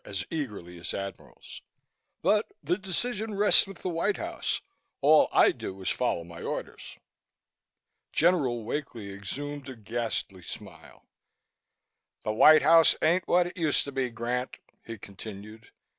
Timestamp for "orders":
6.41-6.97